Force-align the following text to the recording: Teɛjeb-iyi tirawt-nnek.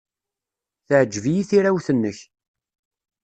Teɛjeb-iyi 0.87 1.43
tirawt-nnek. 1.49 2.19